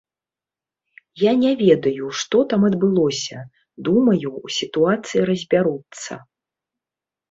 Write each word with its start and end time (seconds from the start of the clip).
Я 1.23 1.31
не 1.43 1.51
ведаю, 1.61 2.09
што 2.23 2.37
там 2.55 2.61
адбылося, 2.71 3.37
думаю, 3.91 4.27
у 4.43 4.55
сітуацыі 4.61 5.21
разбяруцца. 5.33 6.13